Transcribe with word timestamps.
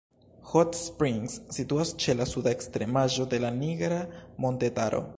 Hot 0.51 0.77
Springs 0.77 1.35
situas 1.59 1.93
ĉe 2.05 2.17
la 2.21 2.29
suda 2.31 2.57
ekstremaĵo 2.59 3.31
de 3.35 3.45
la 3.47 3.55
Nigra 3.63 4.05
montetaro. 4.47 5.09